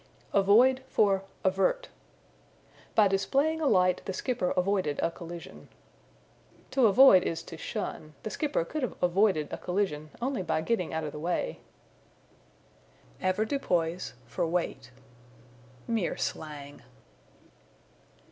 Avoid 0.33 0.81
for 0.87 1.21
Avert. 1.43 1.89
"By 2.95 3.07
displaying 3.07 3.61
a 3.61 3.67
light 3.67 4.01
the 4.05 4.13
skipper 4.13 4.49
avoided 4.57 4.99
a 5.03 5.11
collision." 5.11 5.69
To 6.71 6.87
avoid 6.87 7.21
is 7.21 7.43
to 7.43 7.55
shun; 7.55 8.15
the 8.23 8.31
skipper 8.31 8.65
could 8.65 8.81
have 8.81 8.95
avoided 8.99 9.53
a 9.53 9.59
collision 9.59 10.09
only 10.19 10.41
by 10.41 10.61
getting 10.61 10.91
out 10.91 11.03
of 11.03 11.11
the 11.11 11.19
way. 11.19 11.59
Avoirdupois 13.21 14.13
for 14.25 14.47
Weight. 14.47 14.89
Mere 15.87 16.17
slang. 16.17 16.81